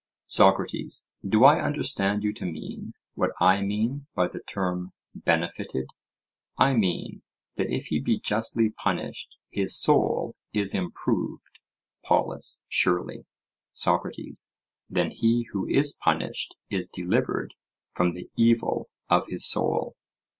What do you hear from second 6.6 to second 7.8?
mean, that